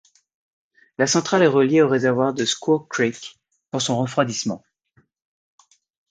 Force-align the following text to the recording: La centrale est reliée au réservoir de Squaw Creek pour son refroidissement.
La 0.97 1.05
centrale 1.05 1.43
est 1.43 1.47
reliée 1.47 1.83
au 1.83 1.87
réservoir 1.87 2.33
de 2.33 2.43
Squaw 2.43 2.79
Creek 2.89 3.37
pour 3.69 3.83
son 3.83 3.99
refroidissement. 3.99 4.63